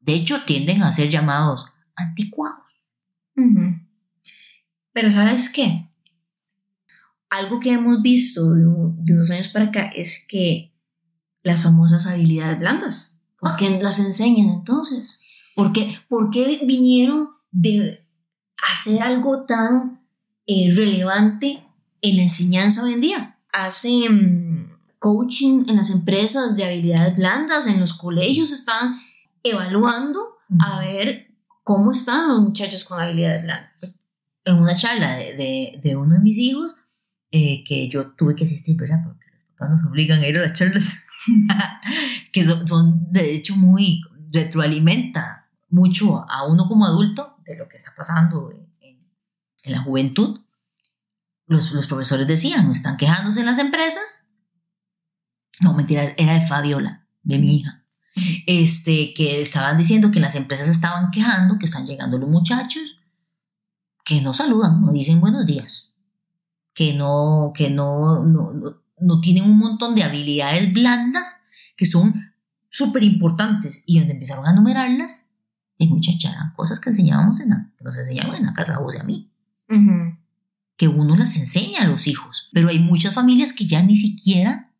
de 0.00 0.14
hecho, 0.14 0.42
tienden 0.46 0.84
a 0.84 0.92
ser 0.92 1.10
llamados 1.10 1.70
anticuados. 1.94 2.94
Pero 4.94 5.12
¿sabes 5.12 5.52
qué? 5.52 5.90
Algo 7.30 7.60
que 7.60 7.72
hemos 7.72 8.02
visto 8.02 8.54
de, 8.54 8.66
unos 8.66 9.30
años 9.30 9.48
para 9.48 9.66
acá 9.66 9.90
es 9.94 10.26
que 10.28 10.72
las 11.42 11.62
famosas 11.62 12.06
habilidades 12.06 12.58
blandas, 12.58 13.20
¿por 13.38 13.56
qué 13.56 13.70
las 13.80 13.98
enseñan 13.98 14.48
entonces? 14.48 15.20
¿Por 15.54 15.72
qué, 15.72 15.98
¿Por 16.08 16.30
qué 16.30 16.60
vinieron 16.64 17.28
de 17.50 18.06
hacer 18.72 19.02
algo 19.02 19.44
tan 19.44 20.00
eh, 20.46 20.72
relevante 20.74 21.64
en 22.02 22.16
la 22.16 22.22
enseñanza 22.22 22.84
hoy 22.84 22.92
en 22.92 23.00
día. 23.00 23.38
Hacen 23.52 24.72
coaching 24.98 25.64
en 25.68 25.76
las 25.76 25.90
empresas 25.90 26.56
de 26.56 26.64
habilidades 26.64 27.16
blandas, 27.16 27.66
en 27.66 27.80
los 27.80 27.94
colegios 27.94 28.52
están 28.52 28.96
evaluando 29.42 30.20
a 30.60 30.80
ver 30.80 31.34
cómo 31.64 31.92
están 31.92 32.28
los 32.28 32.40
muchachos 32.40 32.84
con 32.84 33.00
habilidades 33.00 33.42
blandas. 33.42 33.98
En 34.44 34.56
una 34.56 34.76
charla 34.76 35.16
de, 35.16 35.80
de, 35.82 35.96
uno 35.96 36.14
de 36.14 36.20
mis 36.20 36.38
hijos, 36.38 36.76
eh, 37.36 37.64
que 37.66 37.88
yo 37.88 38.12
tuve 38.12 38.34
que 38.34 38.44
asistir, 38.44 38.76
¿verdad? 38.76 39.00
Porque 39.04 39.26
los 39.30 39.44
papás 39.52 39.70
nos 39.70 39.84
obligan 39.90 40.20
a 40.20 40.28
ir 40.28 40.38
a 40.38 40.42
las 40.42 40.54
charlas, 40.54 41.04
que 42.32 42.44
son, 42.44 43.12
de 43.12 43.34
hecho 43.34 43.56
muy, 43.56 44.02
retroalimenta 44.32 45.48
mucho 45.68 46.24
a 46.30 46.46
uno 46.46 46.66
como 46.68 46.86
adulto 46.86 47.36
de 47.44 47.56
lo 47.56 47.68
que 47.68 47.76
está 47.76 47.92
pasando 47.96 48.50
en, 48.52 48.66
en 49.64 49.72
la 49.72 49.82
juventud 49.82 50.40
los, 51.46 51.72
los 51.72 51.86
profesores 51.86 52.26
decían, 52.26 52.70
están 52.70 52.96
quejándose 52.96 53.40
en 53.40 53.46
las 53.46 53.58
empresas. 53.58 54.28
No, 55.60 55.72
mentira, 55.72 56.14
era 56.16 56.34
de 56.34 56.46
Fabiola, 56.46 57.06
de 57.22 57.38
mi 57.38 57.58
hija. 57.58 57.84
Este, 58.46 59.12
que 59.14 59.42
estaban 59.42 59.76
diciendo 59.76 60.10
que 60.10 60.20
las 60.20 60.34
empresas 60.34 60.68
estaban 60.68 61.10
quejando, 61.10 61.58
que 61.58 61.66
están 61.66 61.86
llegando 61.86 62.18
los 62.18 62.28
muchachos, 62.28 62.98
que 64.04 64.20
no 64.20 64.32
saludan, 64.32 64.80
no 64.82 64.92
dicen 64.92 65.20
buenos 65.20 65.46
días, 65.46 65.95
que 66.76 66.94
no, 66.94 67.52
que 67.52 67.70
no, 67.70 68.22
no, 68.22 68.52
no, 69.00 69.20
tienen 69.20 69.42
un 69.42 69.58
montón 69.58 69.96
de 69.96 70.04
habilidades 70.04 70.72
blandas 70.72 71.38
que 71.76 71.86
son 71.86 72.32
súper 72.70 73.02
importantes. 73.02 73.82
Y 73.86 73.98
donde 73.98 74.14
empezaron 74.14 74.46
a 74.46 74.52
numerarlas, 74.52 75.26
y 75.76 75.88
muchachas, 75.88 76.34
cosas 76.54 76.78
que 76.78 76.90
enseñábamos 76.90 77.40
en 77.40 77.50
la, 77.50 77.72
que 77.76 77.82
nos 77.82 77.96
enseñaban 77.98 78.36
en 78.36 78.46
la 78.46 78.52
casa, 78.52 78.78
vos 78.78 78.94
y 78.94 78.98
a 78.98 79.02
mí 79.02 79.32
que 80.76 80.88
uno 80.88 81.16
las 81.16 81.36
enseña 81.36 81.82
a 81.82 81.86
los 81.86 82.06
hijos, 82.06 82.48
pero 82.52 82.68
hay 82.68 82.78
muchas 82.78 83.14
familias 83.14 83.52
que 83.52 83.66
ya 83.66 83.82
ni 83.82 83.96
siquiera 83.96 84.72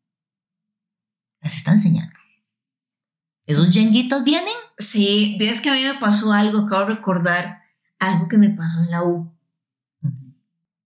las 1.41 1.57
están 1.57 1.75
enseñando. 1.75 2.15
¿Esos 3.47 3.73
yenguitos 3.73 4.25
vienen? 4.25 4.55
Sí, 4.79 5.37
ves 5.39 5.61
que 5.61 5.71
a 5.71 5.75
mí 5.75 5.83
me 5.83 5.99
pasó 5.99 6.33
algo, 6.33 6.61
acabo 6.61 6.87
de 6.87 6.97
recordar 6.97 7.63
algo 7.99 8.29
que 8.29 8.39
me 8.39 8.51
pasó 8.51 8.81
en 8.81 8.91
la 8.91 9.05
U. 9.05 9.33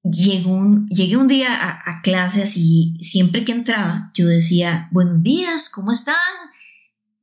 un, 0.02 0.86
llegué 0.88 1.16
un 1.16 1.28
día 1.28 1.54
a, 1.54 1.90
a, 1.90 2.02
clases 2.02 2.56
y 2.56 2.96
siempre 3.00 3.44
que 3.44 3.52
entraba 3.52 4.10
yo 4.14 4.26
decía, 4.26 4.88
buenos 4.92 5.22
días, 5.22 5.68
¿cómo 5.68 5.92
están? 5.92 6.14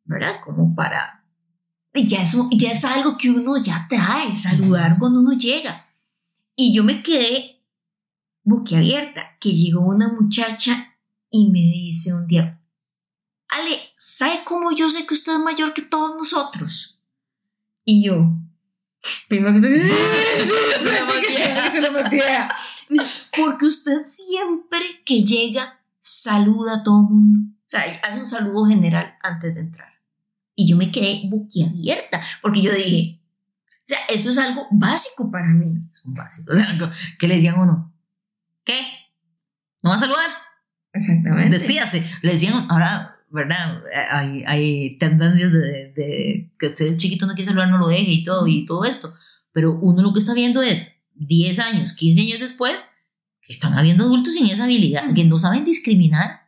¿Verdad? 0.06 0.36
Como 0.44 0.76
para... 0.76 1.24
Ya, 1.94 2.22
eso, 2.22 2.48
ya 2.52 2.72
es 2.72 2.86
algo 2.86 3.18
que 3.18 3.32
uno 3.32 3.58
ya 3.58 3.88
trae, 3.90 4.36
saludar 4.36 5.00
cuando 5.00 5.22
uno 5.22 5.34
llega. 5.34 5.88
Y 6.56 6.74
yo 6.74 6.84
me 6.84 7.02
quedé 7.02 7.64
boquiabierta, 8.44 9.38
que 9.40 9.54
llegó 9.54 9.82
una 9.82 10.08
muchacha 10.08 10.96
y 11.30 11.50
me 11.50 11.60
dice 11.60 12.14
un 12.14 12.28
día, 12.28 12.62
Ale, 13.50 13.80
¿sabe 13.96 14.42
cómo 14.46 14.72
yo 14.72 14.90
sé 14.90 15.06
que 15.06 15.14
usted 15.14 15.34
es 15.34 15.40
mayor 15.40 15.74
que 15.74 15.82
todos 15.82 16.16
nosotros? 16.16 17.02
Y 17.84 18.04
yo, 18.04 18.38
primero 19.28 19.60
que 19.62 19.68
porque 23.36 23.66
usted 23.66 24.04
siempre 24.06 24.80
que 25.06 25.24
llega 25.24 25.80
saluda 26.02 26.76
a 26.76 26.84
todo 26.84 27.02
el 27.02 27.14
mundo. 27.14 27.54
O 27.66 27.70
sea, 27.70 27.82
hace 28.04 28.20
un 28.20 28.28
saludo 28.28 28.66
general 28.66 29.16
antes 29.22 29.54
de 29.54 29.62
entrar. 29.62 29.94
Y 30.56 30.68
yo 30.68 30.78
me 30.78 30.92
quedé 30.92 31.22
boquiabierta, 31.26 32.22
porque 32.42 32.62
yo 32.62 32.74
dije, 32.74 33.22
o 33.70 33.86
sea, 33.88 34.00
eso 34.10 34.30
es 34.32 34.38
algo 34.38 34.68
básico 34.72 35.30
para 35.30 35.50
mí. 35.50 35.78
Es 35.94 36.04
un 36.06 36.14
básico. 36.14 36.54
¿Qué 37.20 37.28
le 37.28 37.36
decían 37.36 37.60
uno? 37.60 37.94
¿Qué? 38.64 38.82
¿No 39.82 39.92
va 39.92 39.98
a 39.98 40.00
saludar? 40.00 40.30
Exactamente. 40.94 41.58
Despídase. 41.58 42.04
Le 42.22 42.34
decían, 42.34 42.66
ahora, 42.70 43.18
¿verdad? 43.30 43.82
Hay, 44.12 44.44
hay 44.46 44.98
tendencias 44.98 45.54
de, 45.54 46.52
que 46.58 46.68
usted 46.68 46.88
el 46.88 46.98
chiquito 46.98 47.26
no 47.26 47.34
quiere 47.34 47.50
saludar, 47.50 47.70
no 47.70 47.78
lo 47.78 47.88
deje 47.88 48.12
y 48.12 48.24
todo, 48.24 48.48
y 48.48 48.66
todo 48.66 48.84
esto. 48.84 49.14
Pero 49.52 49.78
uno 49.80 50.02
lo 50.02 50.14
que 50.14 50.20
está 50.20 50.34
viendo 50.34 50.62
es 50.62 50.97
10 51.20 51.60
años, 51.60 51.94
15 51.94 52.22
años 52.22 52.40
después, 52.40 52.86
que 53.42 53.54
están 53.54 53.74
habiendo 53.78 54.04
adultos 54.06 54.34
sin 54.34 54.48
esa 54.48 54.66
habilidad, 54.66 55.14
que 55.14 55.24
no 55.24 55.38
saben 55.40 55.66
discriminar 55.66 56.42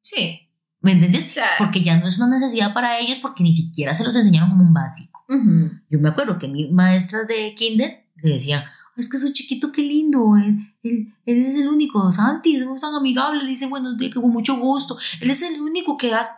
Sí. 0.00 0.40
¿Me 0.80 0.92
entiendes? 0.92 1.26
O 1.30 1.32
sea, 1.34 1.46
Porque 1.58 1.80
ya 1.82 1.96
no 1.96 2.08
es 2.08 2.18
una 2.18 2.26
necesidad 2.38 2.74
para 2.74 2.98
ellos 2.98 3.18
porque 3.22 3.44
ni 3.44 3.52
siquiera 3.52 3.94
se 3.94 4.02
los 4.02 4.16
enseñaron 4.16 4.50
como 4.50 4.64
un 4.64 4.74
básico. 4.74 5.24
ujú, 5.28 5.70
Yo 5.88 5.98
me 6.00 6.08
acuerdo 6.08 6.38
que 6.38 6.48
mi 6.48 6.68
maestra 6.72 7.22
de 7.24 7.54
kinder 7.54 8.04
le 8.16 8.30
decían, 8.32 8.64
es 8.96 9.08
que 9.08 9.16
su 9.18 9.32
chiquito 9.32 9.70
qué 9.70 9.82
lindo, 9.82 10.36
él, 10.36 10.74
él, 10.82 11.14
él 11.24 11.36
es 11.40 11.56
el 11.56 11.68
único, 11.68 12.10
Santi, 12.10 12.56
es 12.56 12.80
tan 12.80 12.94
amigable, 12.94 13.44
le 13.44 13.50
dice 13.50 13.66
buenos 13.66 13.96
días, 13.96 14.12
que 14.12 14.20
con 14.20 14.30
mucho 14.32 14.56
gusto, 14.58 14.98
él 15.20 15.30
es 15.30 15.42
el 15.42 15.60
único 15.60 15.96
que 15.96 16.12
hace... 16.12 16.30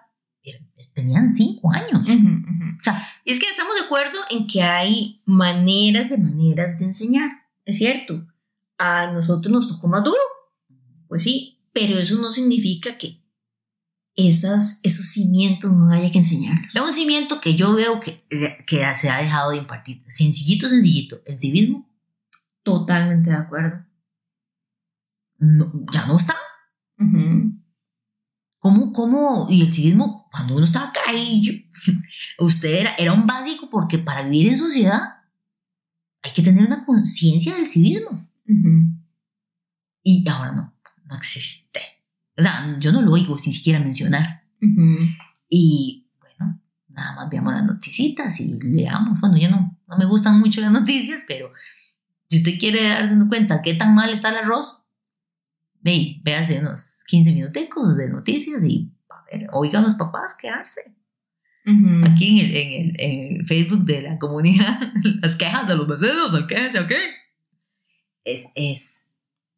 Pero 0.45 0.59
Tenían 0.93 1.35
cinco 1.35 1.73
años. 1.73 2.03
ujú, 2.03 2.13
ujú. 2.13 2.65
O 2.79 2.83
sea, 2.83 3.09
Y 3.25 3.33
es 3.33 3.41
que 3.41 3.49
estamos 3.49 3.75
de 3.75 3.87
acuerdo 3.87 4.19
en 4.31 4.47
que 4.47 4.63
hay 4.63 5.23
maneras 5.25 6.11
de 6.11 6.19
maneras 6.19 6.79
de 6.79 6.85
enseñar. 6.85 7.31
Es 7.65 7.79
cierto. 7.79 8.27
A 8.79 9.11
nosotros 9.13 9.53
nos 9.53 9.69
tocó 9.69 9.89
más 9.89 10.05
duro. 10.05 10.19
Pues 11.09 11.23
sí. 11.23 11.61
Pero 11.73 11.99
eso 11.99 12.17
no 12.21 12.31
significa 12.31 12.97
que 12.99 13.23
esas, 14.17 14.79
esos 14.85 15.07
cimientos 15.07 15.73
no 15.73 15.91
haya 15.93 16.11
que 16.13 16.19
enseñarlos. 16.19 16.73
es 16.75 16.81
un 16.81 16.93
cimiento 16.93 17.41
que 17.41 17.57
yo 17.57 17.75
veo 17.75 17.99
que, 18.01 18.25
que 18.67 18.95
se 18.95 19.11
ha 19.11 19.19
dejado 19.19 19.51
de 19.51 19.57
impartir. 19.57 20.05
Sencillito, 20.09 20.69
sencillito. 20.69 21.21
El 21.27 21.39
civismo 21.41 21.91
Totalmente 22.63 23.31
de 23.31 23.37
acuerdo. 23.37 23.85
no- 25.39 25.73
ya 25.93 26.07
no 26.07 26.17
está. 26.17 26.37
Ujú. 26.99 27.53
¿Cómo, 28.59 28.93
cómo? 28.93 29.47
Y 29.51 29.61
el 29.63 29.71
civismo, 29.73 30.29
cuando 30.31 30.55
uno 30.57 30.65
estaba 30.65 30.93
caillo, 30.93 31.53
usted 32.39 32.71
era, 32.81 32.95
era 32.97 33.13
un 33.13 33.27
básico 33.27 33.69
porque 33.69 33.99
para 33.99 34.23
vivir 34.23 34.49
en 34.53 34.59
sociedad 34.59 35.01
que 36.35 36.43
tener 36.43 36.67
una 36.67 36.85
conciencia 36.85 37.55
del 37.55 37.67
civismo. 37.67 38.29
Ujú. 38.47 39.05
Y 40.03 40.29
ahora 40.29 40.53
no, 40.53 40.75
no 41.05 41.17
existe. 41.17 41.81
O 42.37 42.43
sea, 42.43 42.77
yo 42.79 42.93
no 42.93 43.01
lo 43.01 43.13
oigo 43.13 43.37
ni 43.47 43.53
siquiera 43.53 43.79
mencionar. 43.79 44.45
Y 45.49 46.09
bueno, 46.21 46.61
nada 46.89 47.15
más 47.15 47.31
veamos 47.31 47.53
las 47.55 47.65
noticitas 47.65 48.41
y 48.41 48.55
leamos. 48.61 49.21
Bueno, 49.21 49.37
yo 49.37 49.49
no, 49.49 49.79
no 49.87 49.97
me 49.97 50.07
gustan 50.07 50.41
mucho 50.41 50.61
las 50.61 50.73
noticias, 50.73 51.23
pero 51.29 51.53
si 52.29 52.39
usted 52.39 52.59
quiere 52.59 52.89
darse 52.89 53.17
cuenta 53.29 53.63
qué 53.63 53.75
tan 53.75 53.95
mal 53.95 54.13
está 54.13 54.31
el 54.31 54.39
arroz, 54.39 54.89
ve, 55.81 56.21
véase 56.25 56.59
unos 56.59 57.05
15 57.07 57.33
minuticos 57.33 57.97
de 57.97 58.09
noticias 58.09 58.63
y 58.65 58.93
a 59.09 59.25
ver, 59.31 59.49
oigan 59.53 59.85
los 59.85 59.95
papás 59.95 60.35
quedarse. 60.35 60.95
Ujú. 61.67 62.05
Aquí 62.07 62.41
en 62.41 62.47
el, 62.47 62.57
en, 62.57 62.73
el, 62.73 62.97
en 63.01 63.37
el 63.41 63.47
Facebook 63.47 63.85
de 63.85 64.03
la 64.03 64.19
comunidad, 64.19 64.81
las 65.23 65.37
quejas 65.37 65.67
de 65.67 65.77
los 65.77 65.89
vecinos, 65.89 66.35
el 66.35 66.47
quéjense, 66.47 66.81
¿ok? 66.81 66.93
Es, 68.25 68.47
es, 68.55 69.11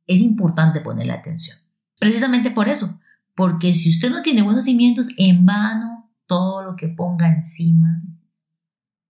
es 0.07 0.19
importante 0.21 0.81
ponerle 0.81 1.13
atención. 1.13 1.59
Precisamente 1.99 2.51
por 2.51 2.69
eso, 2.69 3.01
porque 3.35 3.75
si 3.75 3.91
usted 3.91 4.11
no 4.11 4.23
tiene 4.23 4.43
buenos 4.43 4.65
cimientos, 4.65 5.09
en 5.17 5.45
vano 5.47 6.11
todo 6.27 6.63
lo 6.65 6.77
que 6.77 6.89
ponga 6.89 7.29
encima 7.29 8.03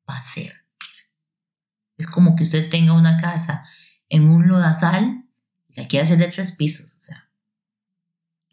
va 0.09 0.19
a 0.19 0.23
ser. 0.23 0.55
Es 1.99 2.07
como 2.07 2.37
que 2.37 2.43
usted 2.43 2.69
tenga 2.71 2.93
una 2.93 3.21
casa 3.21 3.65
en 4.09 4.29
un 4.29 4.47
lodazal 4.47 5.25
y 5.69 5.81
la 5.81 5.89
quiere 5.89 6.05
hacer 6.05 6.19
de 6.19 6.29
tres 6.29 6.53
pisos, 6.53 6.97
o 6.97 7.01
sea, 7.01 7.29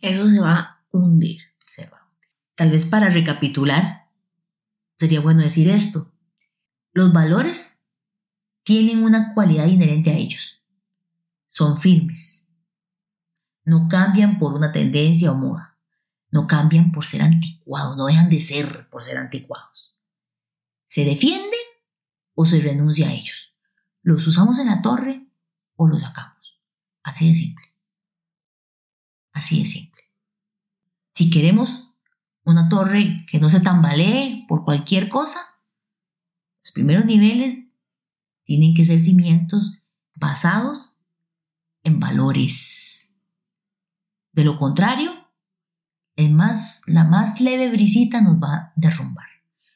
Eso 0.02 0.30
se 0.30 0.40
va 0.40 0.60
a 0.60 0.86
hundir. 0.92 1.42
se 1.66 1.86
va. 1.88 2.10
Tal 2.56 2.72
vez 2.72 2.86
para 2.86 3.10
recapitular, 3.10 4.03
sería 5.04 5.20
bueno 5.20 5.42
decir 5.42 5.70
esto. 5.70 6.14
Los 6.94 7.12
valores 7.12 7.84
tienen 8.64 9.04
una 9.04 9.34
cualidad 9.34 9.66
inherente 9.66 10.12
a 10.12 10.14
ellos. 10.14 10.64
Son 11.50 11.76
firmes. 11.76 12.50
No 13.66 13.90
cambian 13.90 14.40
por 14.40 14.54
una 14.54 14.72
tendencia 14.72 15.34
o 15.34 15.36
moda. 15.36 15.78
No 16.32 16.48
cambian 16.48 16.94
por 16.94 17.06
ser 17.06 17.22
anticuados. 17.22 17.98
No 17.98 18.06
dejan 18.06 18.30
de 18.30 18.40
ser 18.40 18.90
por 18.90 19.04
ser 19.04 19.18
anticuados. 19.18 19.94
Se 20.88 21.04
defienden 21.04 21.52
o 22.34 22.46
se 22.46 22.62
renuncia 22.62 23.10
a 23.10 23.14
ellos. 23.14 23.58
Los 24.04 24.26
usamos 24.26 24.58
en 24.58 24.68
la 24.68 24.82
torre 24.82 25.28
o 25.76 25.86
los 25.86 26.00
sacamos. 26.00 26.62
Así 27.04 27.28
de 27.28 27.36
simple. 27.36 27.66
Así 29.34 29.60
de 29.60 29.66
simple. 29.66 30.04
Si 31.14 31.30
queremos 31.30 31.93
una 32.44 32.70
torre 32.70 33.26
que 33.30 33.40
no 33.40 33.50
se 33.50 33.62
tambalee 33.62 34.46
por 34.48 34.64
cualquier 34.64 35.10
cosa, 35.10 35.40
los 36.64 36.72
primeros 36.72 37.06
niveles 37.06 37.58
tienen 38.44 38.74
que 38.74 38.86
ser 38.86 39.00
cimientos 39.00 39.84
basados 40.16 40.98
en 41.84 42.00
valores. 42.00 43.20
De 44.32 44.44
lo 44.44 44.58
contrario, 44.58 45.12
el 46.16 46.32
más, 46.32 46.82
la 46.88 47.04
más 47.04 47.40
leve 47.42 47.70
brisita 47.70 48.22
nos 48.22 48.36
va 48.36 48.56
a 48.56 48.74
derrumbar. 48.76 49.28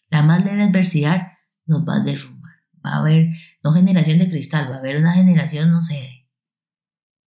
La 0.10 0.24
más 0.24 0.44
leve 0.44 0.64
adversidad 0.64 1.34
nos 1.66 1.88
va 1.88 1.96
a 1.96 2.00
derrumbar. 2.00 2.54
Va 2.86 2.92
a 2.92 2.98
haber, 2.98 3.36
no 3.64 3.74
generación 3.74 4.20
de 4.20 4.30
cristal, 4.30 4.70
va 4.72 4.76
a 4.76 4.80
haber 4.80 4.98
una 4.98 5.14
generación, 5.14 5.72
no 5.72 5.82
sé, 5.82 6.28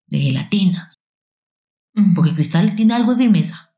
de 0.06 0.20
gelatina. 0.20 0.94
Porque 2.14 2.30
el 2.30 2.36
cristal 2.36 2.74
tiene 2.76 2.94
algo 2.94 3.12
de 3.12 3.24
firmeza. 3.24 3.69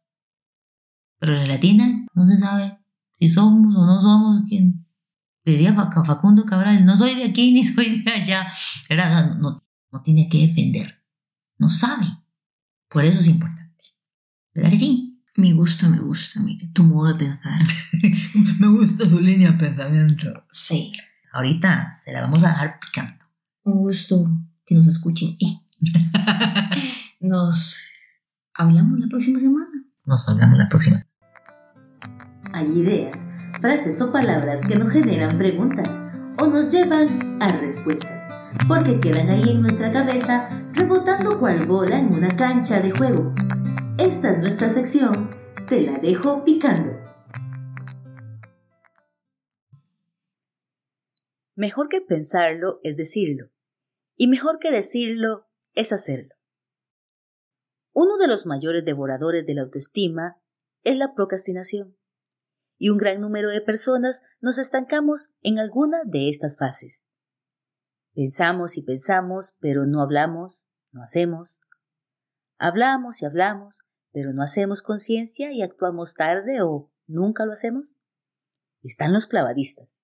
Pero 1.23 1.35
la 1.35 1.43
gelatina 1.43 2.05
no 2.15 2.27
se 2.27 2.37
sabe 2.37 2.79
si 3.21 3.31
somos 3.31 3.77
o 3.77 3.87
no 3.87 4.01
somos 4.01 4.43
quien. 4.49 4.85
Diría 5.45 5.73
Fac- 5.73 6.05
Facundo 6.05 6.45
Cabral, 6.45 6.85
no 6.85 6.97
soy 6.97 7.15
de 7.15 7.23
aquí 7.27 7.53
ni 7.55 7.63
soy 7.63 8.03
de 8.03 8.11
allá. 8.11 8.49
Era, 8.89 9.27
no, 9.27 9.35
no, 9.37 9.65
no 9.93 10.03
tiene 10.03 10.29
que 10.29 10.39
defender. 10.49 11.01
No 11.59 11.69
sabe. 11.69 12.07
Por 12.89 13.05
eso 13.05 13.21
es 13.21 13.29
importante. 13.29 13.85
¿Verdad 14.53 14.71
que 14.71 14.79
sí? 14.79 15.23
Me 15.37 15.53
gusta, 15.53 15.89
me 15.89 16.01
gusta, 16.01 16.41
mire, 16.41 16.67
tu 16.75 16.83
modo 16.83 17.15
de 17.15 17.25
pensar. 17.25 17.61
Me 18.59 18.67
gusta 18.67 19.09
su 19.09 19.21
línea 19.21 19.53
de 19.53 19.59
pensamiento. 19.59 20.45
Sí. 20.51 20.93
Ahorita 21.33 21.95
se 22.03 22.13
la 22.13 22.23
vamos 22.23 22.43
a 22.43 22.49
dejar 22.49 22.81
picando. 22.81 23.25
Un 23.63 23.79
gusto 23.79 24.29
que 24.67 24.75
nos 24.75 24.89
escuchen 24.89 25.37
y 25.39 25.63
nos 27.21 27.79
hablamos 28.55 28.99
la 28.99 29.07
próxima 29.07 29.39
semana. 29.39 29.71
Nos 30.05 30.29
hablamos 30.29 30.59
la 30.59 30.69
próxima. 30.69 30.99
Hay 32.55 32.67
ideas, 32.81 33.17
frases 33.63 33.99
o 34.03 34.13
palabras 34.13 34.61
que 34.61 34.77
nos 34.77 34.93
generan 34.93 35.39
preguntas 35.39 35.89
o 36.39 36.47
nos 36.47 36.71
llevan 36.71 37.43
a 37.43 37.49
respuestas, 37.59 38.31
porque 38.69 39.01
quedan 39.01 39.31
ahí 39.31 39.53
en 39.53 39.63
nuestra 39.63 39.91
cabeza 39.91 40.51
rebotando 40.75 41.41
cual 41.41 41.67
bola 41.67 41.99
en 41.99 42.13
una 42.13 42.29
cancha 42.37 42.81
de 42.81 42.91
juego. 42.91 43.35
Esta 43.99 44.33
es 44.33 44.39
nuestra 44.41 44.69
sección, 44.69 45.31
te 45.67 45.81
la 45.81 45.99
dejo 45.99 46.45
picando. 46.45 46.93
Mejor 51.55 51.89
que 51.89 52.03
pensarlo 52.03 52.81
es 52.83 52.99
decirlo, 52.99 53.49
y 54.15 54.27
mejor 54.27 54.59
que 54.59 54.71
decirlo 54.71 55.47
es 55.75 55.91
hacerlo. 55.91 56.35
Uno 57.95 58.19
de 58.19 58.29
los 58.29 58.45
mayores 58.45 58.85
devoradores 58.85 59.47
de 59.47 59.55
la 59.55 59.63
autoestima 59.63 60.37
es 60.85 60.99
la 60.99 61.15
procrastinación 61.15 61.97
y 62.83 62.89
un 62.89 62.99
gran 62.99 63.21
número 63.21 63.49
de 63.49 63.61
personas 63.61 64.25
nos 64.41 64.59
estancamos 64.59 65.37
en 65.41 65.61
alguna 65.61 66.03
de 66.05 66.29
estas 66.29 66.57
fases. 66.57 67.05
Pensamos 68.13 68.77
y 68.77 68.83
pensamos, 68.83 69.57
pero 69.61 69.87
no 69.87 70.03
hablamos, 70.03 70.67
no 70.91 71.01
hacemos. 71.01 71.61
Hablamos 72.59 73.23
y 73.23 73.25
hablamos, 73.25 73.87
pero 74.11 74.33
no 74.33 74.43
hacemos 74.43 74.83
conciencia 74.83 75.53
y 75.53 75.63
actuamos 75.63 76.15
tarde 76.15 76.61
o 76.63 76.91
nunca 77.07 77.47
lo 77.47 77.53
hacemos. 77.53 78.01
Están 78.83 79.13
los 79.13 79.29
clavadistas, 79.29 80.03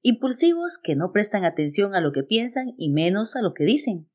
impulsivos 0.00 0.78
que 0.82 0.96
no 0.96 1.12
prestan 1.12 1.44
atención 1.44 1.94
a 1.94 2.00
lo 2.00 2.12
que 2.12 2.22
piensan 2.22 2.72
y 2.78 2.92
menos 2.92 3.36
a 3.36 3.42
lo 3.42 3.52
que 3.52 3.64
dicen. 3.64 4.10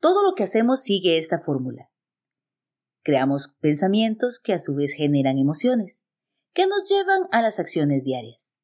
Todo 0.00 0.28
lo 0.28 0.34
que 0.34 0.42
hacemos 0.42 0.82
sigue 0.82 1.18
esta 1.18 1.38
fórmula. 1.38 1.92
Creamos 3.04 3.54
pensamientos 3.60 4.40
que 4.40 4.52
a 4.52 4.58
su 4.58 4.74
vez 4.74 4.94
generan 4.94 5.38
emociones 5.38 6.05
que 6.56 6.66
nos 6.66 6.88
llevan 6.88 7.28
a 7.32 7.42
las 7.42 7.58
acciones 7.58 8.02
diarias. 8.02 8.56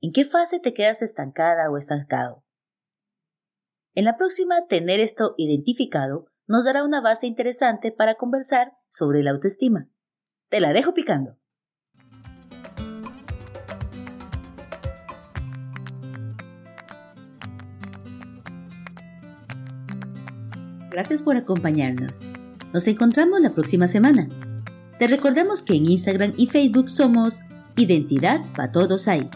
¿En 0.00 0.12
qué 0.12 0.24
fase 0.24 0.60
te 0.60 0.72
quedas 0.72 1.02
estancada 1.02 1.70
o 1.70 1.76
estancado? 1.76 2.42
En 3.94 4.06
la 4.06 4.16
próxima, 4.16 4.66
tener 4.66 4.98
esto 4.98 5.34
identificado 5.36 6.24
nos 6.46 6.64
dará 6.64 6.82
una 6.82 7.02
base 7.02 7.26
interesante 7.26 7.92
para 7.92 8.14
conversar 8.14 8.78
sobre 8.88 9.22
la 9.22 9.32
autoestima. 9.32 9.90
Te 10.48 10.58
la 10.60 10.72
dejo 10.72 10.94
picando. 10.94 11.36
Gracias 20.90 21.22
por 21.22 21.36
acompañarnos. 21.36 22.22
Nos 22.72 22.88
encontramos 22.88 23.42
la 23.42 23.52
próxima 23.52 23.86
semana. 23.86 24.28
Te 25.00 25.06
recordamos 25.06 25.62
que 25.62 25.76
en 25.76 25.90
Instagram 25.90 26.34
y 26.36 26.46
Facebook 26.46 26.90
somos 26.90 27.40
Identidad 27.74 28.42
para 28.54 28.70
Todos 28.70 29.08
Hay. 29.08 29.30